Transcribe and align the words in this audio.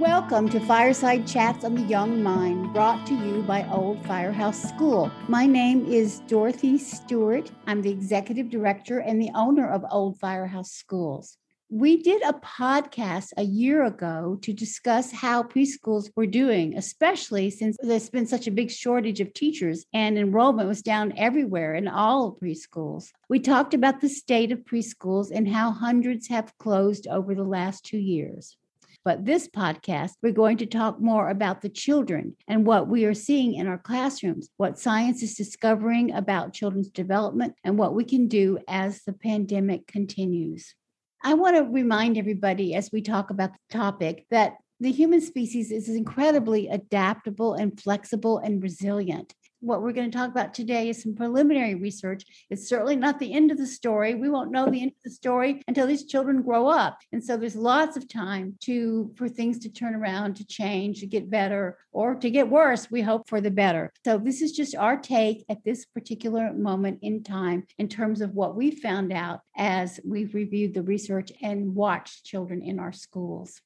Welcome 0.00 0.48
to 0.48 0.60
Fireside 0.60 1.26
Chats 1.26 1.62
on 1.62 1.74
the 1.74 1.82
Young 1.82 2.22
Mind, 2.22 2.72
brought 2.72 3.06
to 3.06 3.14
you 3.14 3.42
by 3.42 3.68
Old 3.68 4.02
Firehouse 4.06 4.62
School. 4.62 5.12
My 5.28 5.44
name 5.44 5.84
is 5.84 6.20
Dorothy 6.20 6.78
Stewart. 6.78 7.50
I'm 7.66 7.82
the 7.82 7.90
executive 7.90 8.48
director 8.48 9.00
and 9.00 9.20
the 9.20 9.28
owner 9.34 9.70
of 9.70 9.84
Old 9.90 10.18
Firehouse 10.18 10.70
Schools. 10.70 11.36
We 11.68 12.02
did 12.02 12.22
a 12.22 12.32
podcast 12.32 13.34
a 13.36 13.42
year 13.42 13.84
ago 13.84 14.38
to 14.40 14.54
discuss 14.54 15.12
how 15.12 15.42
preschools 15.42 16.10
were 16.16 16.24
doing, 16.24 16.78
especially 16.78 17.50
since 17.50 17.76
there's 17.82 18.08
been 18.08 18.26
such 18.26 18.46
a 18.46 18.52
big 18.52 18.70
shortage 18.70 19.20
of 19.20 19.34
teachers 19.34 19.84
and 19.92 20.16
enrollment 20.16 20.66
was 20.66 20.80
down 20.80 21.12
everywhere 21.18 21.74
in 21.74 21.88
all 21.88 22.38
preschools. 22.42 23.10
We 23.28 23.38
talked 23.38 23.74
about 23.74 24.00
the 24.00 24.08
state 24.08 24.50
of 24.50 24.60
preschools 24.60 25.30
and 25.30 25.46
how 25.46 25.72
hundreds 25.72 26.28
have 26.28 26.56
closed 26.56 27.06
over 27.06 27.34
the 27.34 27.44
last 27.44 27.84
two 27.84 27.98
years. 27.98 28.56
But 29.04 29.24
this 29.24 29.48
podcast, 29.48 30.12
we're 30.22 30.32
going 30.32 30.58
to 30.58 30.66
talk 30.66 31.00
more 31.00 31.30
about 31.30 31.62
the 31.62 31.70
children 31.70 32.36
and 32.46 32.66
what 32.66 32.86
we 32.86 33.06
are 33.06 33.14
seeing 33.14 33.54
in 33.54 33.66
our 33.66 33.78
classrooms, 33.78 34.50
what 34.58 34.78
science 34.78 35.22
is 35.22 35.34
discovering 35.34 36.12
about 36.12 36.52
children's 36.52 36.90
development, 36.90 37.54
and 37.64 37.78
what 37.78 37.94
we 37.94 38.04
can 38.04 38.28
do 38.28 38.58
as 38.68 39.02
the 39.04 39.14
pandemic 39.14 39.86
continues. 39.86 40.74
I 41.22 41.34
want 41.34 41.56
to 41.56 41.62
remind 41.62 42.18
everybody 42.18 42.74
as 42.74 42.90
we 42.92 43.00
talk 43.00 43.30
about 43.30 43.52
the 43.52 43.78
topic 43.78 44.26
that 44.30 44.56
the 44.80 44.92
human 44.92 45.20
species 45.20 45.70
is 45.70 45.88
incredibly 45.88 46.68
adaptable 46.68 47.54
and 47.54 47.78
flexible 47.78 48.38
and 48.38 48.62
resilient 48.62 49.34
what 49.60 49.82
we're 49.82 49.92
going 49.92 50.10
to 50.10 50.16
talk 50.16 50.30
about 50.30 50.54
today 50.54 50.88
is 50.88 51.02
some 51.02 51.14
preliminary 51.14 51.74
research. 51.74 52.24
It's 52.50 52.68
certainly 52.68 52.96
not 52.96 53.18
the 53.18 53.32
end 53.32 53.50
of 53.50 53.58
the 53.58 53.66
story. 53.66 54.14
We 54.14 54.30
won't 54.30 54.50
know 54.50 54.68
the 54.68 54.82
end 54.82 54.92
of 54.92 55.02
the 55.04 55.10
story 55.10 55.62
until 55.68 55.86
these 55.86 56.04
children 56.04 56.42
grow 56.42 56.66
up. 56.66 56.98
And 57.12 57.22
so 57.22 57.36
there's 57.36 57.56
lots 57.56 57.96
of 57.96 58.08
time 58.08 58.56
to 58.60 59.12
for 59.16 59.28
things 59.28 59.58
to 59.60 59.68
turn 59.68 59.94
around, 59.94 60.36
to 60.36 60.46
change, 60.46 61.00
to 61.00 61.06
get 61.06 61.30
better, 61.30 61.78
or 61.92 62.14
to 62.14 62.30
get 62.30 62.48
worse. 62.48 62.90
We 62.90 63.02
hope 63.02 63.28
for 63.28 63.40
the 63.40 63.50
better. 63.50 63.92
So 64.04 64.18
this 64.18 64.42
is 64.42 64.52
just 64.52 64.74
our 64.76 64.96
take 64.96 65.44
at 65.48 65.64
this 65.64 65.84
particular 65.84 66.52
moment 66.52 67.00
in 67.02 67.22
time 67.22 67.66
in 67.78 67.88
terms 67.88 68.20
of 68.20 68.34
what 68.34 68.56
we 68.56 68.70
found 68.70 69.12
out 69.12 69.40
as 69.56 70.00
we've 70.04 70.34
reviewed 70.34 70.74
the 70.74 70.82
research 70.82 71.32
and 71.42 71.74
watched 71.74 72.24
children 72.24 72.62
in 72.62 72.78
our 72.78 72.92
schools. 72.92 73.60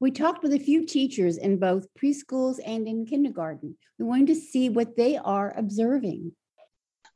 We 0.00 0.10
talked 0.10 0.42
with 0.42 0.54
a 0.54 0.58
few 0.58 0.86
teachers 0.86 1.36
in 1.36 1.58
both 1.58 1.86
preschools 1.94 2.56
and 2.64 2.88
in 2.88 3.04
kindergarten. 3.04 3.76
We 3.98 4.06
wanted 4.06 4.28
to 4.28 4.34
see 4.34 4.70
what 4.70 4.96
they 4.96 5.18
are 5.18 5.52
observing. 5.54 6.32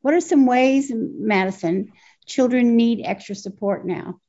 What 0.03 0.13
are 0.13 0.21
some 0.21 0.45
ways, 0.45 0.93
Madison, 0.95 1.93
children 2.27 2.77
need 2.77 3.01
extra 3.03 3.35
support 3.35 3.87
now? 3.87 4.21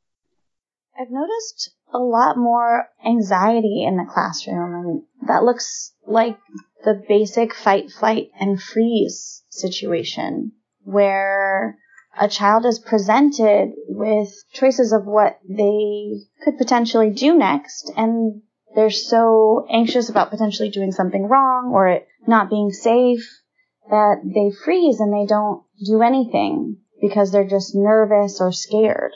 I've 0.98 1.11
noticed 1.11 1.76
a 1.94 1.98
lot 1.98 2.38
more 2.38 2.88
anxiety 3.06 3.83
in 3.86 3.98
the 3.98 4.09
classroom, 4.09 4.73
and 5.20 5.28
that 5.28 5.44
looks 5.44 5.92
like 6.08 6.38
the 6.86 7.03
basic 7.09 7.53
fight, 7.53 7.92
flight, 7.92 8.30
and 8.39 8.61
freeze 8.61 9.44
situation 9.50 10.53
where 10.83 11.78
a 12.17 12.30
child 12.30 12.66
is 12.66 12.80
presented 12.80 13.73
with 13.89 14.33
choices 14.53 14.94
of 14.94 15.06
what 15.06 15.39
they 15.50 16.22
could 16.44 16.58
potentially 16.58 17.09
do 17.09 17.38
next 17.38 17.92
and 17.98 18.42
they're 18.75 18.89
so 18.89 19.65
anxious 19.69 20.09
about 20.09 20.29
potentially 20.29 20.69
doing 20.69 20.91
something 20.91 21.27
wrong 21.27 21.71
or 21.73 21.87
it 21.87 22.07
not 22.27 22.49
being 22.49 22.71
safe 22.71 23.25
that 23.89 24.21
they 24.23 24.51
freeze 24.63 24.99
and 24.99 25.13
they 25.13 25.25
don't 25.25 25.63
do 25.85 26.01
anything 26.01 26.77
because 27.01 27.31
they're 27.31 27.47
just 27.47 27.75
nervous 27.75 28.41
or 28.41 28.51
scared. 28.51 29.11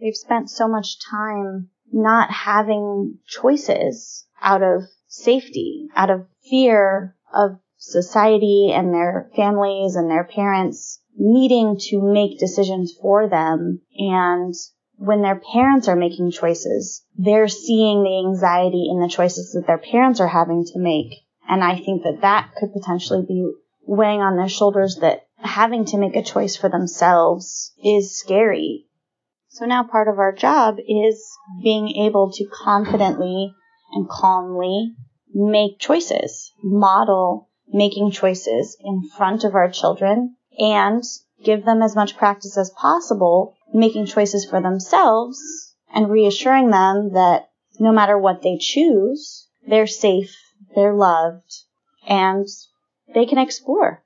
They've 0.00 0.14
spent 0.14 0.50
so 0.50 0.68
much 0.68 0.98
time 1.10 1.70
not 1.92 2.30
having 2.30 3.18
choices 3.26 4.26
out 4.40 4.62
of 4.62 4.82
safety, 5.06 5.88
out 5.94 6.10
of 6.10 6.26
fear 6.48 7.16
of 7.34 7.58
society 7.78 8.72
and 8.72 8.92
their 8.92 9.30
families 9.34 9.96
and 9.96 10.10
their 10.10 10.24
parents 10.24 11.00
needing 11.16 11.78
to 11.78 12.00
make 12.00 12.38
decisions 12.38 12.94
for 13.00 13.28
them 13.28 13.80
and 13.96 14.54
when 14.98 15.22
their 15.22 15.40
parents 15.52 15.88
are 15.88 15.96
making 15.96 16.30
choices, 16.30 17.04
they're 17.16 17.48
seeing 17.48 18.02
the 18.02 18.26
anxiety 18.26 18.88
in 18.90 19.00
the 19.00 19.08
choices 19.08 19.52
that 19.52 19.66
their 19.66 19.78
parents 19.78 20.20
are 20.20 20.28
having 20.28 20.64
to 20.64 20.78
make. 20.78 21.12
And 21.48 21.62
I 21.62 21.76
think 21.76 22.02
that 22.02 22.22
that 22.22 22.50
could 22.58 22.72
potentially 22.72 23.24
be 23.26 23.50
weighing 23.86 24.20
on 24.20 24.36
their 24.36 24.48
shoulders 24.48 24.98
that 25.00 25.26
having 25.38 25.84
to 25.86 25.98
make 25.98 26.16
a 26.16 26.22
choice 26.22 26.56
for 26.56 26.68
themselves 26.68 27.72
is 27.84 28.18
scary. 28.18 28.86
So 29.48 29.64
now 29.64 29.84
part 29.84 30.08
of 30.08 30.18
our 30.18 30.32
job 30.32 30.76
is 30.78 31.24
being 31.62 31.88
able 32.04 32.32
to 32.32 32.46
confidently 32.64 33.54
and 33.92 34.08
calmly 34.08 34.94
make 35.32 35.78
choices, 35.78 36.52
model 36.62 37.48
making 37.68 38.10
choices 38.10 38.76
in 38.80 39.08
front 39.16 39.44
of 39.44 39.54
our 39.54 39.70
children 39.70 40.36
and 40.58 41.02
give 41.44 41.64
them 41.64 41.82
as 41.82 41.94
much 41.94 42.16
practice 42.16 42.56
as 42.56 42.70
possible 42.70 43.55
making 43.76 44.06
choices 44.06 44.46
for 44.48 44.60
themselves 44.60 45.74
and 45.94 46.10
reassuring 46.10 46.70
them 46.70 47.12
that 47.12 47.50
no 47.78 47.92
matter 47.92 48.18
what 48.18 48.42
they 48.42 48.56
choose, 48.58 49.48
they're 49.68 49.86
safe, 49.86 50.34
they're 50.74 50.94
loved, 50.94 51.62
and 52.08 52.46
they 53.14 53.26
can 53.26 53.38
explore. 53.38 54.02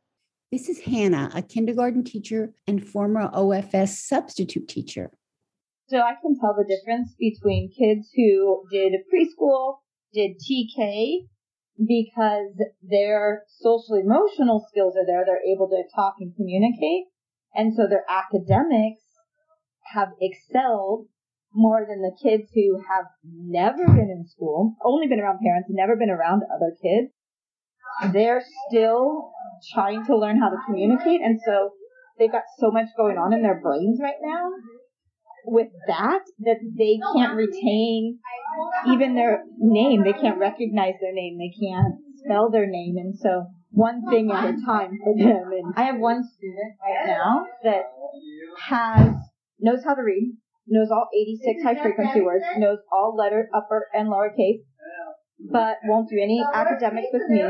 This 0.50 0.68
is 0.68 0.80
Hannah, 0.80 1.30
a 1.34 1.42
kindergarten 1.42 2.02
teacher 2.02 2.52
and 2.66 2.84
former 2.84 3.30
OFS 3.32 3.90
substitute 3.90 4.68
teacher. 4.68 5.12
So 5.86 5.98
I 5.98 6.14
can 6.20 6.38
tell 6.38 6.54
the 6.56 6.64
difference 6.64 7.14
between 7.18 7.70
kids 7.70 8.08
who 8.14 8.64
did 8.72 8.92
preschool, 9.12 9.78
did 10.12 10.32
TK, 10.38 11.28
because 11.78 12.60
their 12.82 13.44
social 13.60 13.94
emotional 13.94 14.66
skills 14.68 14.96
are 14.96 15.06
there. 15.06 15.24
They're 15.24 15.54
able 15.54 15.68
to 15.68 15.82
talk 15.94 16.14
and 16.18 16.34
communicate. 16.34 17.04
And 17.54 17.74
so 17.74 17.86
their 17.88 18.04
academics 18.08 19.02
have 19.94 20.08
excelled 20.20 21.06
more 21.52 21.84
than 21.88 22.00
the 22.00 22.16
kids 22.22 22.48
who 22.54 22.78
have 22.88 23.06
never 23.24 23.84
been 23.86 24.10
in 24.10 24.24
school, 24.26 24.76
only 24.84 25.08
been 25.08 25.20
around 25.20 25.40
parents, 25.42 25.68
never 25.70 25.96
been 25.96 26.10
around 26.10 26.42
other 26.54 26.72
kids. 26.80 27.12
They're 28.12 28.42
still 28.68 29.32
trying 29.74 30.06
to 30.06 30.16
learn 30.16 30.38
how 30.38 30.48
to 30.48 30.56
communicate, 30.66 31.20
and 31.22 31.40
so 31.44 31.70
they've 32.18 32.30
got 32.30 32.44
so 32.58 32.70
much 32.70 32.86
going 32.96 33.18
on 33.18 33.32
in 33.32 33.42
their 33.42 33.60
brains 33.60 33.98
right 34.00 34.20
now 34.22 34.50
with 35.44 35.68
that 35.86 36.20
that 36.40 36.60
they 36.78 37.00
can't 37.14 37.34
retain 37.34 38.18
even 38.86 39.14
their 39.14 39.42
name. 39.58 40.04
They 40.04 40.12
can't 40.12 40.38
recognize 40.38 40.94
their 41.00 41.12
name. 41.12 41.38
They 41.38 41.52
can't 41.66 41.94
spell 42.24 42.50
their 42.50 42.66
name, 42.66 42.96
and 42.96 43.16
so 43.18 43.46
one 43.70 44.02
thing 44.08 44.30
at 44.30 44.54
a 44.54 44.56
time 44.64 44.98
for 45.02 45.14
them. 45.16 45.50
And 45.52 45.74
I 45.76 45.84
have 45.84 45.98
one 45.98 46.22
student 46.24 46.74
right 46.82 47.06
now 47.06 47.46
that 47.64 47.84
has 48.58 49.14
knows 49.60 49.84
how 49.84 49.94
to 49.94 50.02
read, 50.02 50.36
knows 50.66 50.88
all 50.90 51.08
86 51.14 51.62
high 51.62 51.82
frequency 51.82 52.20
words, 52.20 52.44
knows 52.58 52.78
all 52.92 53.14
letter 53.16 53.48
upper 53.54 53.86
and 53.92 54.08
lowercase, 54.08 54.64
but 55.50 55.78
won't 55.84 56.08
do 56.08 56.18
any 56.20 56.42
academics 56.42 57.08
with 57.12 57.28
me. 57.28 57.42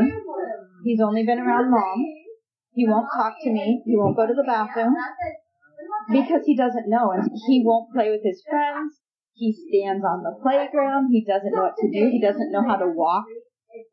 He's 0.84 1.00
only 1.00 1.24
been 1.24 1.38
around 1.38 1.70
mom. 1.70 2.04
He 2.72 2.86
won't 2.86 3.08
talk 3.14 3.34
to 3.42 3.50
me. 3.50 3.82
He 3.84 3.96
won't 3.96 4.16
go 4.16 4.26
to 4.26 4.34
the 4.34 4.46
bathroom 4.46 4.94
because 6.12 6.42
he 6.46 6.56
doesn't 6.56 6.88
know 6.88 7.10
and 7.10 7.28
he 7.48 7.62
won't 7.64 7.92
play 7.92 8.10
with 8.10 8.22
his 8.22 8.42
friends. 8.48 9.00
He 9.34 9.52
stands 9.52 10.04
on 10.04 10.22
the 10.22 10.36
playground. 10.42 11.08
He 11.10 11.24
doesn't 11.24 11.52
know 11.54 11.62
what 11.62 11.76
to 11.80 11.90
do. 11.90 12.10
He 12.10 12.20
doesn't 12.20 12.52
know 12.52 12.62
how 12.66 12.76
to 12.76 12.88
walk 12.88 13.24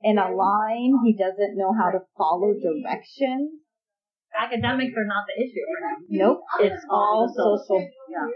in 0.03 0.17
a 0.17 0.29
line. 0.29 0.93
He 1.05 1.15
doesn't 1.17 1.57
know 1.57 1.73
how 1.73 1.91
to 1.91 2.05
follow 2.17 2.53
directions 2.53 3.66
academics 4.37 4.93
are 4.97 5.05
not 5.05 5.25
the 5.27 5.43
issue 5.43 5.61
for. 5.65 6.05
Nope. 6.09 6.41
It's 6.61 6.85
all 6.89 7.27
social. 7.35 7.87
Yeah. 8.09 8.27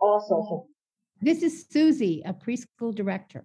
All 0.00 0.20
social. 0.20 0.68
This 1.20 1.42
is 1.42 1.66
Susie, 1.70 2.22
a 2.24 2.34
preschool 2.34 2.94
director. 2.94 3.44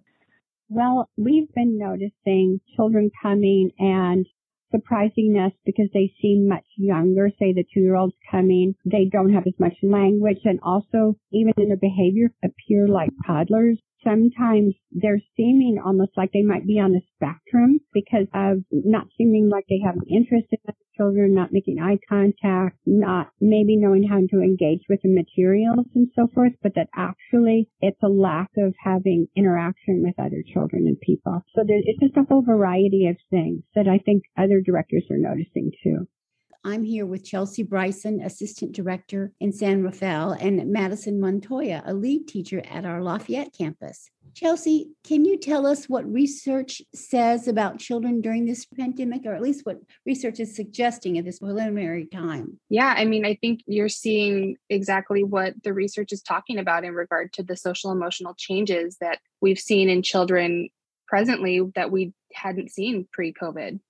Well, 0.68 1.08
we've 1.16 1.52
been 1.54 1.78
noticing 1.78 2.60
children 2.76 3.10
coming 3.22 3.70
and 3.78 4.26
surprising 4.70 5.38
us 5.38 5.52
because 5.64 5.88
they 5.94 6.12
seem 6.20 6.48
much 6.48 6.66
younger. 6.76 7.30
Say 7.38 7.52
the 7.52 7.64
two 7.72 7.80
year 7.80 7.96
olds 7.96 8.14
coming, 8.30 8.74
they 8.84 9.08
don't 9.10 9.32
have 9.32 9.46
as 9.46 9.54
much 9.58 9.74
language 9.82 10.40
and 10.44 10.58
also 10.62 11.16
even 11.32 11.54
in 11.56 11.68
their 11.68 11.78
behavior 11.78 12.30
appear 12.44 12.86
like 12.86 13.10
toddlers 13.26 13.78
sometimes 14.04 14.74
they're 14.92 15.20
seeming 15.36 15.78
almost 15.84 16.12
like 16.16 16.30
they 16.32 16.42
might 16.42 16.66
be 16.66 16.78
on 16.78 16.92
the 16.92 17.00
spectrum 17.14 17.80
because 17.92 18.26
of 18.34 18.58
not 18.70 19.06
seeming 19.16 19.48
like 19.48 19.64
they 19.68 19.80
have 19.84 19.96
an 19.96 20.06
interest 20.08 20.46
in 20.50 20.58
other 20.68 20.76
children, 20.98 21.34
not 21.34 21.52
making 21.52 21.78
eye 21.80 21.98
contact, 22.08 22.76
not 22.84 23.30
maybe 23.40 23.76
knowing 23.76 24.06
how 24.06 24.18
to 24.18 24.42
engage 24.42 24.82
with 24.88 25.00
the 25.02 25.08
materials 25.08 25.86
and 25.94 26.08
so 26.14 26.28
forth, 26.34 26.52
but 26.62 26.74
that 26.74 26.88
actually 26.94 27.68
it's 27.80 28.02
a 28.02 28.08
lack 28.08 28.50
of 28.58 28.74
having 28.82 29.28
interaction 29.36 30.02
with 30.02 30.18
other 30.18 30.42
children 30.52 30.86
and 30.86 31.00
people. 31.00 31.42
So 31.54 31.62
there, 31.66 31.78
it's 31.82 32.00
just 32.00 32.16
a 32.16 32.26
whole 32.28 32.42
variety 32.42 33.06
of 33.06 33.16
things 33.30 33.62
that 33.74 33.88
I 33.88 33.98
think 33.98 34.24
other 34.36 34.60
directors 34.60 35.04
are 35.10 35.16
noticing 35.16 35.70
too. 35.82 36.06
I'm 36.64 36.84
here 36.84 37.06
with 37.06 37.24
Chelsea 37.24 37.62
Bryson, 37.62 38.20
Assistant 38.20 38.74
Director 38.74 39.32
in 39.40 39.52
San 39.52 39.82
Rafael, 39.82 40.32
and 40.32 40.70
Madison 40.70 41.20
Montoya, 41.20 41.82
a 41.86 41.94
lead 41.94 42.26
teacher 42.26 42.60
at 42.68 42.84
our 42.84 43.00
Lafayette 43.02 43.54
campus. 43.56 44.10
Chelsea, 44.38 44.90
can 45.02 45.24
you 45.24 45.36
tell 45.36 45.66
us 45.66 45.86
what 45.86 46.08
research 46.08 46.80
says 46.94 47.48
about 47.48 47.80
children 47.80 48.20
during 48.20 48.46
this 48.46 48.66
pandemic, 48.66 49.22
or 49.26 49.34
at 49.34 49.42
least 49.42 49.66
what 49.66 49.78
research 50.06 50.38
is 50.38 50.54
suggesting 50.54 51.18
at 51.18 51.24
this 51.24 51.40
preliminary 51.40 52.06
time? 52.06 52.60
Yeah, 52.70 52.94
I 52.96 53.04
mean, 53.04 53.26
I 53.26 53.34
think 53.34 53.62
you're 53.66 53.88
seeing 53.88 54.54
exactly 54.70 55.24
what 55.24 55.54
the 55.64 55.72
research 55.72 56.12
is 56.12 56.22
talking 56.22 56.56
about 56.56 56.84
in 56.84 56.94
regard 56.94 57.32
to 57.32 57.42
the 57.42 57.56
social 57.56 57.90
emotional 57.90 58.36
changes 58.38 58.96
that 59.00 59.18
we've 59.40 59.58
seen 59.58 59.88
in 59.88 60.02
children 60.02 60.68
presently 61.08 61.60
that 61.74 61.90
we 61.90 62.12
hadn't 62.32 62.70
seen 62.70 63.08
pre 63.12 63.32
COVID. 63.32 63.80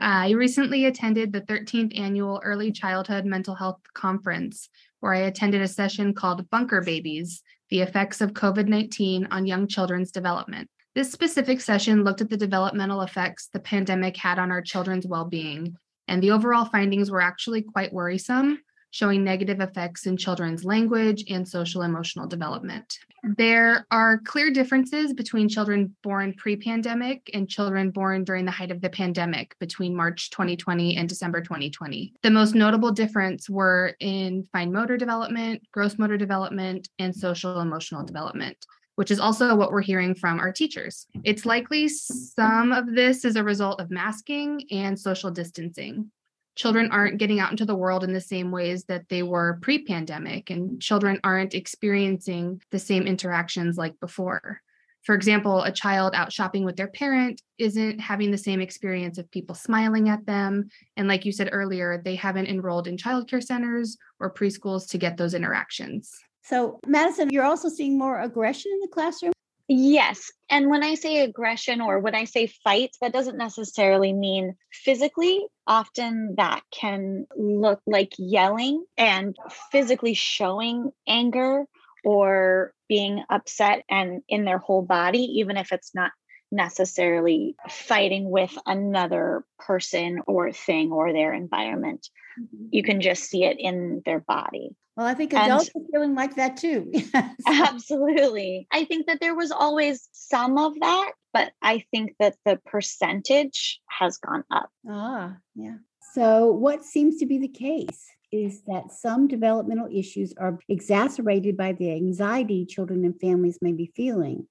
Uh, 0.00 0.30
I 0.30 0.30
recently 0.30 0.84
attended 0.84 1.32
the 1.32 1.40
13th 1.40 1.98
annual 1.98 2.40
Early 2.44 2.70
Childhood 2.70 3.24
Mental 3.24 3.54
Health 3.54 3.80
Conference, 3.94 4.68
where 5.00 5.12
I 5.12 5.20
attended 5.20 5.60
a 5.60 5.68
session 5.68 6.14
called 6.14 6.48
Bunker 6.50 6.82
Babies 6.82 7.42
The 7.70 7.80
Effects 7.80 8.20
of 8.20 8.32
COVID 8.32 8.68
19 8.68 9.26
on 9.30 9.46
Young 9.46 9.66
Children's 9.66 10.12
Development. 10.12 10.68
This 10.94 11.10
specific 11.10 11.60
session 11.60 12.04
looked 12.04 12.20
at 12.20 12.30
the 12.30 12.36
developmental 12.36 13.02
effects 13.02 13.48
the 13.52 13.60
pandemic 13.60 14.16
had 14.16 14.38
on 14.38 14.52
our 14.52 14.62
children's 14.62 15.06
well 15.06 15.24
being, 15.24 15.76
and 16.06 16.22
the 16.22 16.30
overall 16.30 16.64
findings 16.64 17.10
were 17.10 17.20
actually 17.20 17.62
quite 17.62 17.92
worrisome 17.92 18.60
showing 18.90 19.24
negative 19.24 19.60
effects 19.60 20.06
in 20.06 20.16
children's 20.16 20.64
language 20.64 21.24
and 21.28 21.46
social 21.46 21.82
emotional 21.82 22.26
development. 22.26 22.98
There 23.36 23.86
are 23.90 24.20
clear 24.24 24.50
differences 24.50 25.12
between 25.12 25.48
children 25.48 25.94
born 26.02 26.34
pre 26.34 26.56
pandemic 26.56 27.30
and 27.34 27.48
children 27.48 27.90
born 27.90 28.24
during 28.24 28.44
the 28.44 28.50
height 28.50 28.70
of 28.70 28.80
the 28.80 28.90
pandemic 28.90 29.56
between 29.58 29.94
March 29.94 30.30
2020 30.30 30.96
and 30.96 31.08
December 31.08 31.40
2020. 31.40 32.14
The 32.22 32.30
most 32.30 32.54
notable 32.54 32.92
difference 32.92 33.50
were 33.50 33.94
in 34.00 34.44
fine 34.52 34.72
motor 34.72 34.96
development, 34.96 35.62
gross 35.72 35.98
motor 35.98 36.16
development, 36.16 36.88
and 36.98 37.14
social 37.14 37.60
emotional 37.60 38.04
development 38.04 38.64
which 38.98 39.12
is 39.12 39.20
also 39.20 39.54
what 39.54 39.70
we're 39.70 39.80
hearing 39.80 40.12
from 40.12 40.40
our 40.40 40.50
teachers. 40.50 41.06
It's 41.22 41.46
likely 41.46 41.86
some 41.86 42.72
of 42.72 42.96
this 42.96 43.24
is 43.24 43.36
a 43.36 43.44
result 43.44 43.80
of 43.80 43.92
masking 43.92 44.64
and 44.72 44.98
social 44.98 45.30
distancing 45.30 46.10
children 46.58 46.90
aren't 46.90 47.18
getting 47.18 47.38
out 47.38 47.52
into 47.52 47.64
the 47.64 47.76
world 47.76 48.02
in 48.02 48.12
the 48.12 48.20
same 48.20 48.50
ways 48.50 48.84
that 48.84 49.08
they 49.08 49.22
were 49.22 49.60
pre 49.62 49.84
pandemic, 49.84 50.50
and 50.50 50.82
children 50.82 51.20
aren't 51.22 51.54
experiencing 51.54 52.60
the 52.70 52.80
same 52.80 53.06
interactions 53.06 53.78
like 53.78 53.98
before. 54.00 54.60
For 55.04 55.14
example, 55.14 55.62
a 55.62 55.70
child 55.70 56.14
out 56.14 56.32
shopping 56.32 56.64
with 56.64 56.76
their 56.76 56.88
parent 56.88 57.40
isn't 57.58 58.00
having 58.00 58.32
the 58.32 58.36
same 58.36 58.60
experience 58.60 59.16
of 59.16 59.30
people 59.30 59.54
smiling 59.54 60.08
at 60.08 60.26
them. 60.26 60.68
And 60.96 61.06
like 61.06 61.24
you 61.24 61.30
said 61.30 61.48
earlier, 61.52 62.02
they 62.04 62.16
haven't 62.16 62.48
enrolled 62.48 62.88
in 62.88 62.96
childcare 62.96 63.42
centers 63.42 63.96
or 64.18 64.34
preschools 64.34 64.88
to 64.90 64.98
get 64.98 65.16
those 65.16 65.34
interactions. 65.34 66.12
So, 66.42 66.80
Madison, 66.86 67.30
you're 67.30 67.44
also 67.44 67.68
seeing 67.68 67.96
more 67.96 68.20
aggression 68.20 68.72
in 68.72 68.80
the 68.80 68.88
classroom? 68.88 69.32
Yes. 69.68 70.32
And 70.48 70.70
when 70.70 70.82
I 70.82 70.94
say 70.94 71.20
aggression 71.20 71.82
or 71.82 71.98
when 72.00 72.14
I 72.14 72.24
say 72.24 72.46
fight, 72.46 72.96
that 73.02 73.12
doesn't 73.12 73.36
necessarily 73.36 74.14
mean 74.14 74.54
physically. 74.72 75.44
Often 75.66 76.36
that 76.38 76.62
can 76.72 77.26
look 77.36 77.82
like 77.86 78.14
yelling 78.18 78.82
and 78.96 79.36
physically 79.70 80.14
showing 80.14 80.90
anger 81.06 81.66
or 82.02 82.72
being 82.88 83.22
upset 83.28 83.84
and 83.90 84.22
in 84.26 84.46
their 84.46 84.56
whole 84.56 84.82
body, 84.82 85.22
even 85.38 85.58
if 85.58 85.70
it's 85.70 85.94
not 85.94 86.12
necessarily 86.50 87.56
fighting 87.68 88.30
with 88.30 88.56
another 88.66 89.44
person 89.58 90.20
or 90.26 90.52
thing 90.52 90.92
or 90.92 91.12
their 91.12 91.32
environment. 91.32 92.08
Mm-hmm. 92.40 92.66
You 92.70 92.82
can 92.82 93.00
just 93.00 93.24
see 93.24 93.44
it 93.44 93.56
in 93.58 94.02
their 94.04 94.20
body. 94.20 94.70
Well, 94.96 95.06
I 95.06 95.14
think 95.14 95.32
adults 95.32 95.70
and, 95.74 95.84
are 95.84 95.88
feeling 95.92 96.14
like 96.16 96.34
that 96.36 96.56
too. 96.56 96.90
absolutely. 97.46 98.66
I 98.72 98.84
think 98.84 99.06
that 99.06 99.20
there 99.20 99.36
was 99.36 99.52
always 99.52 100.08
some 100.12 100.58
of 100.58 100.74
that, 100.80 101.12
but 101.32 101.52
I 101.62 101.84
think 101.92 102.14
that 102.18 102.34
the 102.44 102.58
percentage 102.66 103.80
has 103.88 104.18
gone 104.18 104.42
up. 104.50 104.70
Ah, 104.90 105.36
yeah. 105.54 105.76
So, 106.14 106.50
what 106.50 106.82
seems 106.82 107.18
to 107.18 107.26
be 107.26 107.38
the 107.38 107.46
case 107.46 108.08
is 108.32 108.62
that 108.62 108.90
some 108.90 109.28
developmental 109.28 109.88
issues 109.92 110.34
are 110.36 110.58
exacerbated 110.68 111.56
by 111.56 111.72
the 111.72 111.92
anxiety 111.92 112.66
children 112.66 113.04
and 113.04 113.18
families 113.20 113.58
may 113.62 113.72
be 113.72 113.92
feeling. 113.94 114.46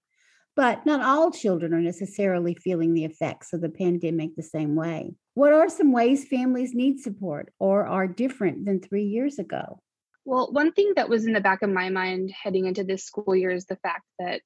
But 0.58 0.88
not 0.88 1.02
all 1.02 1.30
children 1.30 1.72
are 1.76 1.82
necessarily 1.82 2.56
feeling 2.56 2.96
the 2.96 3.06
effects 3.06 3.54
of 3.54 3.62
the 3.62 3.70
pandemic 3.70 4.36
the 4.36 4.42
same 4.42 4.76
way. 4.76 5.14
What 5.36 5.54
are 5.54 5.70
some 5.70 5.92
ways 5.92 6.28
families 6.28 6.74
need 6.74 7.00
support 7.00 7.54
or 7.60 7.86
are 7.86 8.08
different 8.08 8.66
than 8.66 8.82
three 8.82 9.04
years 9.04 9.38
ago? 9.38 9.80
Well, 10.26 10.52
one 10.52 10.72
thing 10.72 10.94
that 10.96 11.10
was 11.10 11.28
in 11.28 11.34
the 11.34 11.42
back 11.42 11.62
of 11.62 11.70
my 11.70 11.90
mind 11.90 12.32
heading 12.32 12.66
into 12.66 12.84
this 12.84 13.06
school 13.06 13.36
year 13.36 13.52
is 13.52 13.68
the 13.68 13.76
fact 13.76 14.04
that 14.18 14.42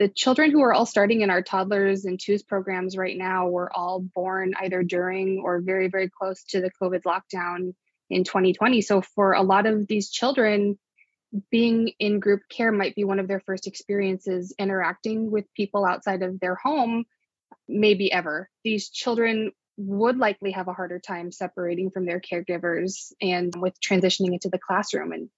the 0.00 0.08
children 0.08 0.50
who 0.50 0.60
are 0.60 0.72
all 0.72 0.86
starting 0.86 1.20
in 1.20 1.30
our 1.30 1.40
toddlers 1.40 2.04
and 2.04 2.18
twos 2.20 2.42
programs 2.42 2.96
right 2.96 3.16
now 3.16 3.46
were 3.46 3.70
all 3.72 4.00
born 4.00 4.54
either 4.60 4.82
during 4.82 5.40
or 5.40 5.60
very, 5.60 5.86
very 5.86 6.10
close 6.10 6.42
to 6.48 6.60
the 6.60 6.70
COVID 6.82 7.02
lockdown 7.06 7.74
in 8.10 8.24
2020. 8.24 8.80
So 8.80 9.02
for 9.02 9.34
a 9.34 9.42
lot 9.42 9.66
of 9.66 9.86
these 9.86 10.10
children, 10.10 10.80
being 11.50 11.92
in 11.98 12.20
group 12.20 12.42
care 12.48 12.72
might 12.72 12.94
be 12.94 13.04
one 13.04 13.18
of 13.18 13.28
their 13.28 13.40
first 13.40 13.66
experiences 13.66 14.54
interacting 14.58 15.30
with 15.30 15.52
people 15.54 15.84
outside 15.84 16.22
of 16.22 16.38
their 16.40 16.54
home, 16.54 17.04
maybe 17.68 18.12
ever. 18.12 18.48
These 18.62 18.90
children 18.90 19.52
would 19.76 20.16
likely 20.16 20.52
have 20.52 20.68
a 20.68 20.72
harder 20.72 21.00
time 21.00 21.32
separating 21.32 21.90
from 21.90 22.06
their 22.06 22.20
caregivers 22.20 23.12
and 23.20 23.52
with 23.56 23.74
transitioning 23.80 24.32
into 24.32 24.48
the 24.48 24.58
classroom. 24.58 25.12
And 25.12 25.28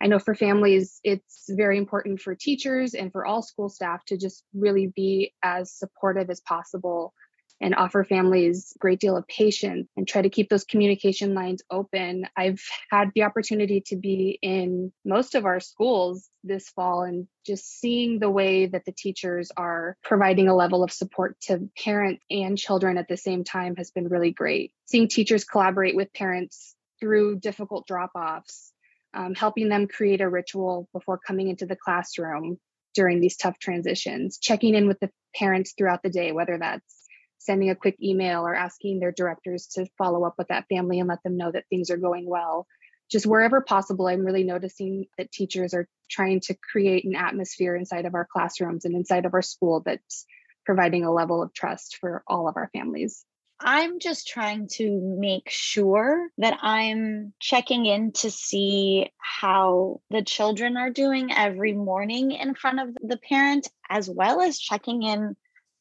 I 0.00 0.08
know 0.08 0.18
for 0.18 0.34
families, 0.34 1.00
it's 1.02 1.44
very 1.48 1.78
important 1.78 2.20
for 2.20 2.34
teachers 2.34 2.92
and 2.92 3.10
for 3.10 3.24
all 3.24 3.40
school 3.40 3.70
staff 3.70 4.04
to 4.06 4.18
just 4.18 4.44
really 4.54 4.92
be 4.94 5.32
as 5.42 5.72
supportive 5.72 6.28
as 6.28 6.40
possible 6.40 7.14
and 7.60 7.74
offer 7.74 8.04
families 8.04 8.72
a 8.76 8.78
great 8.78 9.00
deal 9.00 9.16
of 9.16 9.26
patience 9.26 9.88
and 9.96 10.06
try 10.06 10.22
to 10.22 10.28
keep 10.28 10.48
those 10.48 10.64
communication 10.64 11.34
lines 11.34 11.62
open. 11.70 12.26
I've 12.36 12.62
had 12.90 13.10
the 13.14 13.22
opportunity 13.22 13.82
to 13.86 13.96
be 13.96 14.38
in 14.42 14.92
most 15.04 15.34
of 15.34 15.46
our 15.46 15.60
schools 15.60 16.28
this 16.44 16.68
fall 16.68 17.02
and 17.02 17.26
just 17.46 17.80
seeing 17.80 18.18
the 18.18 18.30
way 18.30 18.66
that 18.66 18.84
the 18.84 18.92
teachers 18.92 19.50
are 19.56 19.96
providing 20.02 20.48
a 20.48 20.56
level 20.56 20.84
of 20.84 20.92
support 20.92 21.36
to 21.42 21.68
parents 21.82 22.22
and 22.30 22.58
children 22.58 22.98
at 22.98 23.08
the 23.08 23.16
same 23.16 23.42
time 23.42 23.76
has 23.76 23.90
been 23.90 24.08
really 24.08 24.32
great. 24.32 24.72
Seeing 24.86 25.08
teachers 25.08 25.44
collaborate 25.44 25.96
with 25.96 26.12
parents 26.12 26.74
through 27.00 27.38
difficult 27.40 27.86
drop 27.86 28.10
offs, 28.14 28.72
um, 29.14 29.34
helping 29.34 29.68
them 29.68 29.86
create 29.88 30.20
a 30.20 30.28
ritual 30.28 30.88
before 30.92 31.18
coming 31.18 31.48
into 31.48 31.66
the 31.66 31.76
classroom 31.76 32.58
during 32.94 33.20
these 33.20 33.36
tough 33.36 33.58
transitions, 33.58 34.38
checking 34.38 34.74
in 34.74 34.88
with 34.88 34.98
the 35.00 35.10
parents 35.34 35.74
throughout 35.76 36.02
the 36.02 36.10
day, 36.10 36.32
whether 36.32 36.58
that's 36.58 37.05
sending 37.46 37.70
a 37.70 37.76
quick 37.76 37.96
email 38.02 38.42
or 38.42 38.54
asking 38.54 39.00
their 39.00 39.12
directors 39.12 39.68
to 39.68 39.86
follow 39.96 40.24
up 40.24 40.34
with 40.36 40.48
that 40.48 40.66
family 40.68 40.98
and 40.98 41.08
let 41.08 41.22
them 41.22 41.36
know 41.36 41.50
that 41.50 41.64
things 41.70 41.90
are 41.90 41.96
going 41.96 42.28
well. 42.28 42.66
Just 43.10 43.24
wherever 43.24 43.60
possible, 43.60 44.08
I'm 44.08 44.26
really 44.26 44.42
noticing 44.42 45.06
that 45.16 45.30
teachers 45.30 45.72
are 45.72 45.88
trying 46.10 46.40
to 46.40 46.54
create 46.54 47.04
an 47.04 47.14
atmosphere 47.14 47.76
inside 47.76 48.04
of 48.04 48.14
our 48.14 48.26
classrooms 48.30 48.84
and 48.84 48.94
inside 48.94 49.24
of 49.24 49.34
our 49.34 49.42
school 49.42 49.82
that's 49.86 50.26
providing 50.64 51.04
a 51.04 51.12
level 51.12 51.42
of 51.42 51.54
trust 51.54 51.98
for 52.00 52.24
all 52.26 52.48
of 52.48 52.56
our 52.56 52.68
families. 52.74 53.24
I'm 53.58 54.00
just 54.00 54.28
trying 54.28 54.68
to 54.72 55.16
make 55.18 55.48
sure 55.48 56.28
that 56.38 56.58
I'm 56.60 57.32
checking 57.40 57.86
in 57.86 58.12
to 58.12 58.30
see 58.30 59.10
how 59.16 60.02
the 60.10 60.22
children 60.22 60.76
are 60.76 60.90
doing 60.90 61.32
every 61.32 61.72
morning 61.72 62.32
in 62.32 62.54
front 62.54 62.80
of 62.80 62.96
the 63.00 63.16
parent, 63.16 63.68
as 63.88 64.10
well 64.10 64.42
as 64.42 64.58
checking 64.58 65.04
in 65.04 65.36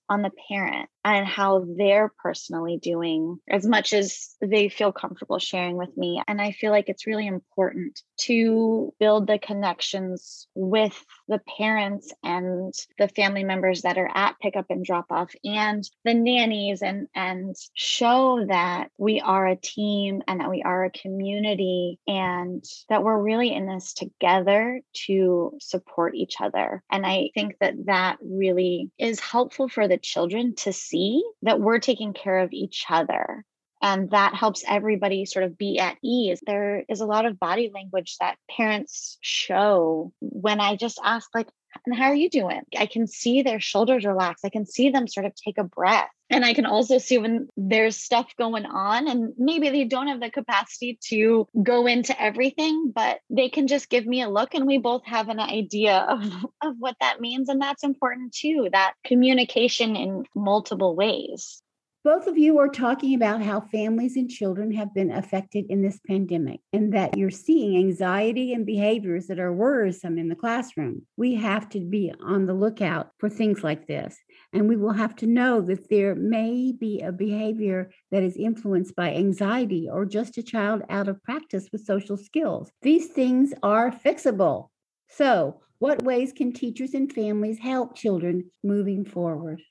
on 0.07 0.21
the 0.21 0.31
parent 0.47 0.89
and 1.05 1.27
how 1.27 1.63
they're 1.77 2.11
personally 2.17 2.79
doing 2.81 3.37
as 3.47 3.63
much 3.63 3.93
as 3.93 4.35
they 4.41 4.69
feel 4.69 4.91
comfortable 4.91 5.37
sharing 5.37 5.77
with 5.77 5.95
me. 5.95 6.19
And 6.27 6.41
I 6.41 6.51
feel 6.51 6.71
like 6.71 6.89
it's 6.89 7.05
really 7.05 7.27
important 7.27 8.01
to 8.21 8.91
build 8.99 9.27
the 9.27 9.37
connections 9.37 10.47
with 10.55 10.99
the 11.27 11.39
parents 11.59 12.11
and 12.23 12.73
the 12.97 13.07
family 13.07 13.43
members 13.43 13.83
that 13.83 13.99
are 13.99 14.09
at 14.15 14.39
pickup 14.41 14.65
and 14.69 14.83
drop 14.83 15.05
off 15.11 15.31
and 15.43 15.87
the 16.05 16.15
nannies 16.15 16.81
and 16.81 17.07
and 17.13 17.55
show 17.75 18.43
that 18.47 18.89
we 18.97 19.21
are 19.21 19.45
a 19.45 19.55
team 19.55 20.23
and 20.27 20.39
that 20.39 20.49
we 20.49 20.63
are 20.63 20.85
a 20.85 20.89
community 20.89 21.99
and 22.07 22.63
that 22.89 23.03
we're 23.03 23.21
really 23.21 23.53
in 23.53 23.67
this 23.67 23.93
together 23.93 24.81
to 24.93 25.55
support 25.61 26.15
each 26.15 26.35
other. 26.41 26.81
And 26.91 27.05
I 27.05 27.29
think 27.35 27.57
that 27.59 27.85
that 27.85 28.17
really 28.21 28.89
is 28.97 29.19
helpful 29.19 29.69
for 29.69 29.87
the 29.87 29.99
children 29.99 30.55
to 30.55 30.73
see 30.73 30.94
see 30.95 31.23
that 31.41 31.59
we're 31.59 31.79
taking 31.79 32.13
care 32.13 32.39
of 32.39 32.53
each 32.53 32.85
other. 32.89 33.43
And 33.81 34.09
that 34.11 34.33
helps 34.33 34.63
everybody 34.67 35.25
sort 35.25 35.45
of 35.45 35.57
be 35.57 35.77
at 35.79 35.97
ease. 36.01 36.39
There 36.45 36.83
is 36.87 37.01
a 37.01 37.05
lot 37.05 37.25
of 37.25 37.39
body 37.39 37.69
language 37.73 38.15
that 38.19 38.37
parents 38.49 39.17
show 39.21 40.11
when 40.21 40.59
I 40.59 40.75
just 40.75 40.99
ask, 41.03 41.29
like, 41.35 41.49
and 41.85 41.95
how 41.95 42.05
are 42.05 42.15
you 42.15 42.29
doing? 42.29 42.61
I 42.77 42.85
can 42.85 43.05
see 43.05 43.41
their 43.41 43.59
shoulders 43.59 44.05
relax. 44.05 44.45
I 44.45 44.49
can 44.49 44.65
see 44.65 44.89
them 44.89 45.07
sort 45.07 45.25
of 45.25 45.35
take 45.35 45.57
a 45.57 45.65
breath. 45.65 46.09
And 46.29 46.43
I 46.43 46.53
can 46.53 46.65
also 46.65 46.97
see 46.97 47.17
when 47.17 47.47
there's 47.55 47.97
stuff 47.97 48.33
going 48.37 48.65
on 48.65 49.07
and 49.07 49.33
maybe 49.37 49.69
they 49.69 49.83
don't 49.83 50.07
have 50.07 50.19
the 50.19 50.31
capacity 50.31 50.97
to 51.09 51.47
go 51.61 51.85
into 51.85 52.19
everything, 52.19 52.91
but 52.93 53.19
they 53.29 53.49
can 53.49 53.67
just 53.67 53.89
give 53.89 54.05
me 54.05 54.23
a 54.23 54.29
look 54.29 54.55
and 54.55 54.65
we 54.65 54.79
both 54.79 55.05
have 55.05 55.29
an 55.29 55.39
idea 55.39 55.97
of, 55.97 56.23
of 56.63 56.75
what 56.79 56.95
that 56.99 57.21
means. 57.21 57.49
And 57.49 57.61
that's 57.61 57.83
important 57.83 58.33
too, 58.33 58.69
that 58.71 58.93
communication 59.05 59.95
in 59.95 60.23
multiple 60.35 60.95
ways. 60.95 61.61
Both 62.05 62.27
of 62.27 62.37
you 62.37 62.59
are 62.59 62.67
talking 62.67 63.15
about 63.15 63.41
how 63.41 63.61
families 63.61 64.15
and 64.15 64.29
children 64.29 64.71
have 64.73 64.93
been 64.93 65.09
affected 65.09 65.65
in 65.69 65.81
this 65.81 65.99
pandemic 66.07 66.59
and 66.71 66.93
that 66.93 67.17
you're 67.17 67.31
seeing 67.31 67.77
anxiety 67.77 68.53
and 68.53 68.63
behaviors 68.63 69.25
that 69.25 69.39
are 69.39 69.51
worrisome 69.51 70.19
in 70.19 70.29
the 70.29 70.35
classroom. 70.35 71.01
We 71.17 71.33
have 71.33 71.67
to 71.69 71.79
be 71.79 72.13
on 72.23 72.45
the 72.45 72.53
lookout 72.53 73.09
for 73.17 73.27
things 73.27 73.63
like 73.63 73.87
this. 73.87 74.15
And 74.55 74.69
we 74.69 74.77
will 74.77 74.93
have 74.93 75.17
to 75.17 75.27
know 75.27 75.59
that 75.63 75.89
there 75.89 76.15
may 76.15 76.71
be 76.71 77.01
a 77.01 77.11
behavior 77.11 77.91
that 78.11 78.23
is 78.23 78.37
influenced 78.37 78.95
by 78.95 79.13
anxiety 79.13 79.89
or 79.91 80.05
just 80.05 80.37
a 80.37 80.43
child 80.43 80.81
out 80.89 81.09
of 81.09 81.21
practice 81.23 81.67
with 81.73 81.83
social 81.83 82.15
skills. 82.15 82.71
These 82.81 83.07
things 83.07 83.53
are 83.63 83.91
fixable. 83.91 84.69
So, 85.09 85.59
what 85.79 86.03
ways 86.03 86.31
can 86.31 86.53
teachers 86.53 86.93
and 86.93 87.11
families 87.11 87.59
help 87.59 87.97
children 87.97 88.49
moving 88.63 89.03
forward? 89.03 89.61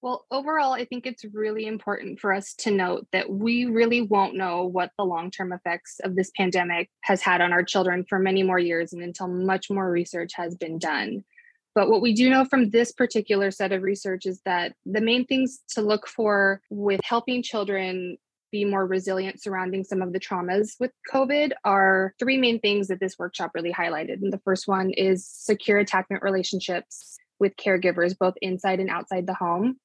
Well, 0.00 0.26
overall, 0.30 0.74
I 0.74 0.84
think 0.84 1.04
it's 1.04 1.24
really 1.34 1.66
important 1.66 2.20
for 2.20 2.32
us 2.32 2.54
to 2.58 2.70
note 2.70 3.08
that 3.10 3.28
we 3.28 3.64
really 3.64 4.02
won't 4.02 4.36
know 4.36 4.64
what 4.64 4.92
the 4.96 5.04
long 5.04 5.32
term 5.32 5.52
effects 5.52 5.98
of 6.04 6.14
this 6.14 6.30
pandemic 6.36 6.88
has 7.00 7.20
had 7.20 7.40
on 7.40 7.52
our 7.52 7.64
children 7.64 8.04
for 8.08 8.20
many 8.20 8.44
more 8.44 8.60
years 8.60 8.92
and 8.92 9.02
until 9.02 9.26
much 9.26 9.70
more 9.70 9.90
research 9.90 10.30
has 10.36 10.54
been 10.54 10.78
done. 10.78 11.24
But 11.78 11.90
what 11.90 12.02
we 12.02 12.12
do 12.12 12.28
know 12.28 12.44
from 12.44 12.70
this 12.70 12.90
particular 12.90 13.52
set 13.52 13.70
of 13.70 13.84
research 13.84 14.26
is 14.26 14.40
that 14.44 14.74
the 14.84 15.00
main 15.00 15.24
things 15.26 15.60
to 15.74 15.80
look 15.80 16.08
for 16.08 16.60
with 16.70 16.98
helping 17.04 17.40
children 17.40 18.16
be 18.50 18.64
more 18.64 18.84
resilient 18.84 19.40
surrounding 19.40 19.84
some 19.84 20.02
of 20.02 20.12
the 20.12 20.18
traumas 20.18 20.70
with 20.80 20.90
COVID 21.08 21.52
are 21.62 22.14
three 22.18 22.36
main 22.36 22.58
things 22.58 22.88
that 22.88 22.98
this 22.98 23.16
workshop 23.16 23.52
really 23.54 23.72
highlighted. 23.72 24.14
And 24.20 24.32
the 24.32 24.40
first 24.44 24.66
one 24.66 24.90
is 24.90 25.24
secure 25.24 25.78
attachment 25.78 26.24
relationships 26.24 27.16
with 27.38 27.54
caregivers, 27.54 28.18
both 28.18 28.34
inside 28.42 28.80
and 28.80 28.90
outside 28.90 29.28
the 29.28 29.34
home. 29.34 29.76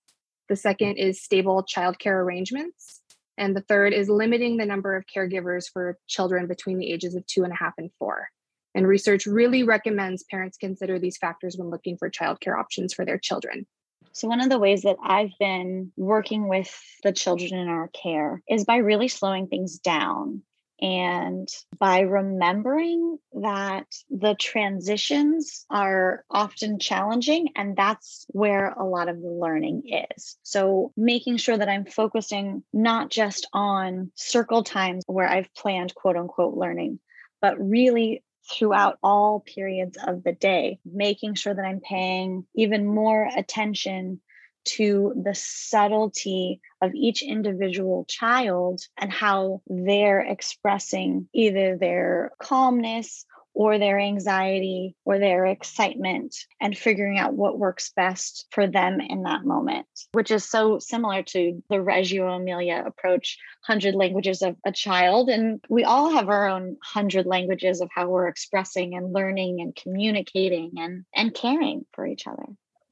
The 0.50 0.56
second 0.56 0.96
is 0.96 1.22
stable 1.22 1.64
childcare 1.64 2.24
arrangements. 2.24 3.02
And 3.38 3.56
the 3.56 3.62
third 3.62 3.94
is 3.94 4.10
limiting 4.10 4.58
the 4.58 4.66
number 4.66 4.96
of 4.96 5.06
caregivers 5.16 5.66
for 5.72 6.00
children 6.08 6.48
between 6.48 6.80
the 6.80 6.92
ages 6.92 7.14
of 7.14 7.24
two 7.28 7.44
and 7.44 7.54
a 7.54 7.56
half 7.56 7.74
and 7.78 7.92
four. 8.00 8.30
And 8.76 8.88
research 8.88 9.26
really 9.26 9.64
recommends 9.64 10.24
parents 10.24 10.58
consider 10.58 11.00
these 11.00 11.18
factors 11.18 11.56
when 11.58 11.70
looking 11.70 11.98
for 11.98 12.10
childcare 12.10 12.58
options 12.58 12.94
for 12.94 13.06
their 13.06 13.20
children. 13.20 13.66
So, 14.12 14.28
one 14.28 14.42
of 14.42 14.50
the 14.50 14.60
ways 14.60 14.84
that 14.84 14.98
I've 15.04 15.34
been 15.40 15.92
working 15.98 16.48
with 16.48 16.72
the 17.04 17.12
children 17.12 17.54
in 17.56 17.68
our 17.68 17.90
care 17.90 18.42
is 18.48 18.66
by 18.66 18.78
really 18.78 19.08
slowing 19.08 19.48
things 19.48 19.80
down 19.80 20.44
and 20.82 21.48
by 21.80 22.02
remembering 22.02 23.18
that 23.42 23.88
the 24.10 24.36
transitions 24.36 25.66
are 25.70 26.26
often 26.30 26.78
challenging, 26.78 27.48
and 27.56 27.76
that's 27.76 28.26
where 28.30 28.70
a 28.70 28.84
lot 28.84 29.08
of 29.08 29.22
the 29.22 29.30
learning 29.30 29.84
is. 29.88 30.38
So, 30.44 30.92
making 30.98 31.38
sure 31.38 31.58
that 31.58 31.70
I'm 31.70 31.86
focusing 31.86 32.64
not 32.74 33.10
just 33.10 33.48
on 33.54 34.12
circle 34.16 34.64
times 34.64 35.04
where 35.08 35.28
I've 35.28 35.54
planned 35.56 35.96
quote 35.96 36.18
unquote 36.18 36.56
learning, 36.56 37.00
but 37.42 37.58
really 37.60 38.24
throughout 38.52 38.98
all 39.02 39.40
periods 39.40 39.98
of 40.06 40.24
the 40.24 40.34
day, 40.34 40.80
making 40.86 41.36
sure 41.36 41.54
that 41.54 41.66
I'm 41.66 41.80
paying 41.80 42.46
even 42.56 42.86
more 42.86 43.30
attention 43.36 44.20
to 44.66 45.14
the 45.22 45.36
subtlety 45.36 46.62
of 46.82 46.94
each 46.96 47.22
individual 47.22 48.06
child 48.08 48.82
and 48.98 49.12
how 49.12 49.62
they're 49.68 50.22
expressing 50.22 51.28
either 51.34 51.78
their 51.78 52.32
calmness 52.40 53.26
or 53.54 53.78
their 53.78 54.00
anxiety 54.00 54.96
or 55.06 55.20
their 55.20 55.46
excitement 55.46 56.36
and 56.60 56.78
figuring 56.78 57.20
out 57.20 57.34
what 57.34 57.60
works 57.60 57.92
best 57.96 58.48
for 58.52 58.68
them 58.68 59.00
in 59.00 59.24
that 59.24 59.46
moment, 59.46 59.88
which 60.14 60.32
is 60.32 60.44
so 60.44 60.80
similar 60.80 61.24
to 61.24 61.64
the 61.70 61.82
Reggio 61.82 62.28
Emilia 62.34 62.84
approach 62.86 63.38
100 63.68 63.96
languages 63.96 64.42
of 64.42 64.56
a 64.66 64.72
child. 64.72 65.30
And 65.30 65.64
we 65.70 65.84
all 65.84 66.12
have 66.12 66.30
our 66.30 66.48
own 66.48 66.64
100 66.64 67.26
languages 67.26 67.82
of 67.82 67.90
how 67.94 68.10
we're 68.10 68.28
expressing 68.28 68.96
and 68.96 69.14
learning 69.14 69.62
and 69.62 69.76
communicating 69.76 70.72
and, 70.78 71.06
and 71.16 71.34
caring 71.34 71.86
for 71.94 72.08
each 72.08 72.28
other. 72.28 72.46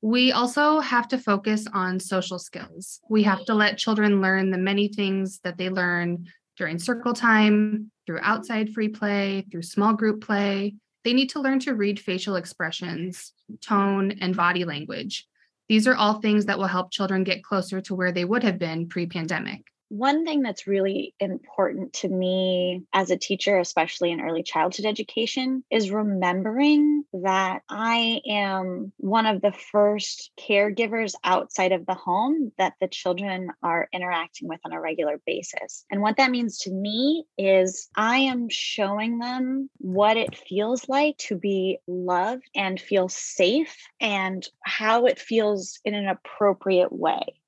We 0.04 0.32
also 0.32 0.80
have 0.80 1.08
to 1.10 1.20
focus 1.20 1.68
on 1.74 2.00
social 2.00 2.40
skills. 2.40 3.00
We 3.10 3.22
have 3.24 3.46
to 3.46 3.54
let 3.54 3.78
children 3.78 4.20
learn 4.20 4.50
the 4.50 4.58
many 4.58 4.88
things 4.88 5.40
that 5.44 5.58
they 5.58 5.70
learn 5.70 6.26
during 6.58 6.80
circle 6.80 7.14
time, 7.14 7.92
through 8.06 8.20
outside 8.22 8.74
free 8.74 8.90
play, 8.90 9.46
through 9.52 9.62
small 9.64 9.94
group 9.94 10.24
play. 10.24 10.76
They 11.04 11.14
need 11.14 11.30
to 11.32 11.42
learn 11.42 11.60
to 11.62 11.74
read 11.74 12.00
facial 12.00 12.36
expressions, 12.36 13.34
tone, 13.62 14.12
and 14.22 14.36
body 14.36 14.66
language. 14.66 15.28
These 15.68 15.88
are 15.88 15.96
all 15.96 16.20
things 16.20 16.46
that 16.46 16.60
will 16.60 16.68
help 16.68 16.92
children 16.92 17.24
get 17.24 17.44
closer 17.44 17.82
to 17.82 17.96
where 17.96 18.12
they 18.12 18.26
would 18.26 18.44
have 18.44 18.60
been 18.60 18.90
pre 18.90 19.08
pandemic. 19.08 19.66
One 19.92 20.24
thing 20.24 20.42
that's 20.42 20.68
really 20.68 21.14
important 21.20 21.92
to 21.96 22.08
me 22.08 22.86
as 22.94 23.12
a 23.12 23.18
teacher, 23.18 23.60
especially 23.60 24.12
in 24.12 24.22
early 24.22 24.42
childhood 24.42 24.86
education, 24.86 25.66
is 25.70 25.92
remembering 25.92 27.04
that 27.12 27.64
I 27.68 28.22
am 28.26 28.94
one 28.96 29.26
of 29.26 29.42
the 29.42 29.52
first 29.52 30.32
caregivers 30.40 31.12
outside 31.26 31.74
of 31.74 31.86
the 31.86 31.94
home 31.94 32.54
that 32.58 32.76
the 32.80 32.88
children 32.88 33.50
are 33.62 33.90
interacting 33.92 34.48
with 34.48 34.62
on 34.64 34.72
a 34.72 34.80
regular 34.80 35.20
basis. 35.26 35.84
And 35.92 36.02
what 36.02 36.16
that 36.16 36.32
means 36.32 36.60
to 36.60 36.72
me 36.72 37.26
is 37.38 37.90
I 37.94 38.20
am 38.20 38.48
showing 38.48 39.20
them 39.20 39.70
what 39.80 40.16
it 40.16 40.38
feels 40.38 40.88
like 40.88 41.18
to 41.28 41.36
be 41.36 41.80
loved 41.86 42.50
and 42.56 42.80
feel 42.80 43.10
safe 43.10 43.76
and 44.00 44.48
how 44.64 45.06
it 45.08 45.20
feels 45.20 45.82
in 45.84 45.96
an 45.96 46.08
appropriate 46.08 46.94
way 46.94 47.41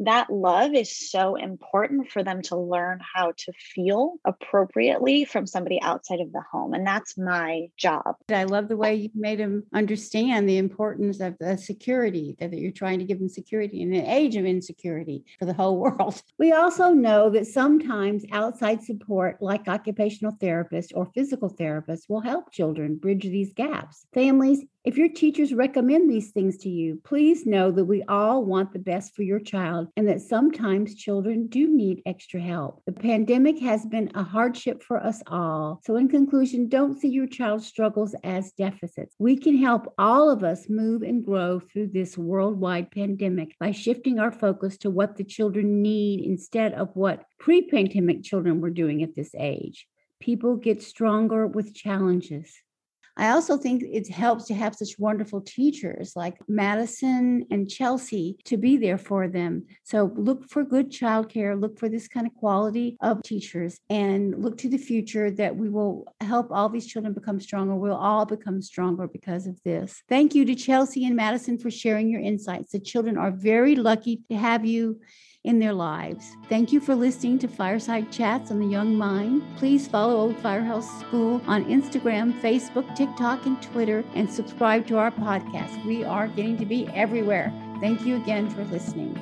that 0.00 0.30
love 0.30 0.74
is 0.74 1.10
so 1.10 1.34
important 1.34 2.10
for 2.10 2.22
them 2.22 2.42
to 2.42 2.56
learn 2.56 3.00
how 3.14 3.32
to 3.36 3.52
feel 3.74 4.14
appropriately 4.24 5.24
from 5.24 5.46
somebody 5.46 5.80
outside 5.82 6.20
of 6.20 6.32
the 6.32 6.42
home. 6.52 6.74
And 6.74 6.86
that's 6.86 7.18
my 7.18 7.68
job. 7.76 8.16
I 8.32 8.44
love 8.44 8.68
the 8.68 8.76
way 8.76 8.94
you 8.94 9.10
made 9.14 9.40
them 9.40 9.64
understand 9.72 10.48
the 10.48 10.58
importance 10.58 11.20
of 11.20 11.36
the 11.38 11.56
security, 11.58 12.36
that 12.38 12.52
you're 12.52 12.70
trying 12.70 12.98
to 13.00 13.04
give 13.04 13.18
them 13.18 13.28
security 13.28 13.82
in 13.82 13.92
an 13.92 14.06
age 14.06 14.36
of 14.36 14.44
insecurity 14.44 15.24
for 15.38 15.44
the 15.44 15.52
whole 15.52 15.76
world. 15.78 16.22
We 16.38 16.52
also 16.52 16.90
know 16.90 17.30
that 17.30 17.46
sometimes 17.46 18.24
outside 18.32 18.82
support, 18.82 19.42
like 19.42 19.68
occupational 19.68 20.32
therapists 20.32 20.92
or 20.94 21.06
physical 21.14 21.50
therapists, 21.50 22.08
will 22.08 22.20
help 22.20 22.52
children 22.52 22.96
bridge 22.96 23.22
these 23.22 23.52
gaps. 23.52 24.06
Families 24.14 24.64
if 24.84 24.96
your 24.96 25.08
teachers 25.08 25.52
recommend 25.52 26.08
these 26.08 26.30
things 26.30 26.56
to 26.58 26.68
you, 26.68 27.00
please 27.04 27.44
know 27.44 27.70
that 27.72 27.84
we 27.84 28.04
all 28.04 28.44
want 28.44 28.72
the 28.72 28.78
best 28.78 29.14
for 29.14 29.22
your 29.22 29.40
child 29.40 29.88
and 29.96 30.08
that 30.08 30.20
sometimes 30.20 30.94
children 30.94 31.48
do 31.48 31.68
need 31.68 32.00
extra 32.06 32.40
help. 32.40 32.80
The 32.86 32.92
pandemic 32.92 33.58
has 33.58 33.84
been 33.84 34.10
a 34.14 34.22
hardship 34.22 34.82
for 34.82 35.04
us 35.04 35.20
all. 35.26 35.80
So, 35.84 35.96
in 35.96 36.08
conclusion, 36.08 36.68
don't 36.68 36.98
see 36.98 37.08
your 37.08 37.26
child's 37.26 37.66
struggles 37.66 38.14
as 38.22 38.52
deficits. 38.52 39.16
We 39.18 39.36
can 39.36 39.58
help 39.58 39.92
all 39.98 40.30
of 40.30 40.44
us 40.44 40.68
move 40.68 41.02
and 41.02 41.24
grow 41.24 41.60
through 41.60 41.88
this 41.88 42.16
worldwide 42.16 42.92
pandemic 42.92 43.56
by 43.58 43.72
shifting 43.72 44.20
our 44.20 44.32
focus 44.32 44.78
to 44.78 44.90
what 44.90 45.16
the 45.16 45.24
children 45.24 45.82
need 45.82 46.20
instead 46.20 46.72
of 46.74 46.90
what 46.94 47.24
pre 47.38 47.62
pandemic 47.62 48.22
children 48.22 48.60
were 48.60 48.70
doing 48.70 49.02
at 49.02 49.16
this 49.16 49.34
age. 49.36 49.88
People 50.20 50.56
get 50.56 50.82
stronger 50.82 51.46
with 51.46 51.74
challenges. 51.74 52.62
I 53.18 53.30
also 53.30 53.56
think 53.56 53.82
it 53.82 54.08
helps 54.08 54.44
to 54.46 54.54
have 54.54 54.76
such 54.76 54.98
wonderful 54.98 55.40
teachers 55.40 56.12
like 56.14 56.36
Madison 56.46 57.44
and 57.50 57.68
Chelsea 57.68 58.36
to 58.44 58.56
be 58.56 58.76
there 58.76 58.96
for 58.96 59.26
them. 59.26 59.66
So 59.82 60.12
look 60.16 60.48
for 60.48 60.62
good 60.62 60.90
childcare, 60.90 61.60
look 61.60 61.78
for 61.78 61.88
this 61.88 62.06
kind 62.06 62.26
of 62.26 62.34
quality 62.34 62.96
of 63.00 63.22
teachers, 63.24 63.80
and 63.90 64.40
look 64.40 64.56
to 64.58 64.68
the 64.68 64.78
future 64.78 65.32
that 65.32 65.56
we 65.56 65.68
will 65.68 66.06
help 66.20 66.48
all 66.52 66.68
these 66.68 66.86
children 66.86 67.12
become 67.12 67.40
stronger. 67.40 67.74
We'll 67.74 67.94
all 67.94 68.24
become 68.24 68.62
stronger 68.62 69.08
because 69.08 69.48
of 69.48 69.60
this. 69.64 70.00
Thank 70.08 70.36
you 70.36 70.44
to 70.44 70.54
Chelsea 70.54 71.04
and 71.04 71.16
Madison 71.16 71.58
for 71.58 71.70
sharing 71.70 72.08
your 72.08 72.20
insights. 72.20 72.70
The 72.70 72.78
children 72.78 73.18
are 73.18 73.32
very 73.32 73.74
lucky 73.74 74.22
to 74.30 74.36
have 74.36 74.64
you 74.64 75.00
in 75.48 75.58
their 75.58 75.72
lives. 75.72 76.36
Thank 76.50 76.72
you 76.72 76.78
for 76.78 76.94
listening 76.94 77.38
to 77.38 77.48
Fireside 77.48 78.12
Chats 78.12 78.50
on 78.50 78.60
the 78.60 78.66
Young 78.66 78.94
Mind. 78.94 79.42
Please 79.56 79.88
follow 79.88 80.14
Old 80.14 80.38
Firehouse 80.40 81.00
School 81.00 81.40
on 81.46 81.64
Instagram, 81.64 82.38
Facebook, 82.42 82.94
TikTok, 82.94 83.46
and 83.46 83.60
Twitter, 83.62 84.04
and 84.14 84.30
subscribe 84.30 84.86
to 84.88 84.98
our 84.98 85.10
podcast. 85.10 85.82
We 85.86 86.04
are 86.04 86.28
getting 86.28 86.58
to 86.58 86.66
be 86.66 86.86
everywhere. 86.88 87.50
Thank 87.80 88.02
you 88.02 88.16
again 88.16 88.50
for 88.50 88.62
listening. 88.64 89.18